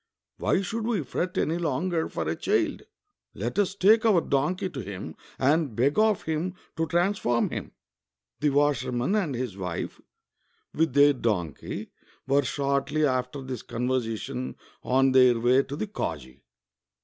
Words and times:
WTiy 0.39 0.65
should 0.65 0.87
we 0.87 1.03
fret 1.03 1.37
any 1.37 1.59
longer 1.59 2.09
for 2.09 2.27
a 2.27 2.35
child? 2.35 2.81
Let 3.35 3.59
us 3.59 3.75
take 3.75 4.03
our 4.03 4.19
donkey 4.19 4.67
to 4.67 4.79
him 4.81 5.13
and 5.37 5.75
beg 5.75 5.99
of 5.99 6.23
him 6.23 6.55
to 6.75 6.87
transform 6.87 7.51
him." 7.51 7.73
The 8.39 8.49
washerman 8.49 9.13
and 9.13 9.35
his 9.35 9.55
wife, 9.57 10.01
with 10.73 10.95
their 10.95 11.13
donkey, 11.13 11.91
were 12.25 12.41
shortly 12.41 13.05
after 13.05 13.43
this 13.43 13.61
conversation 13.61 14.55
on 14.81 15.11
their 15.11 15.39
way 15.39 15.61
to 15.61 15.75
the 15.75 15.85
kazi. 15.85 16.41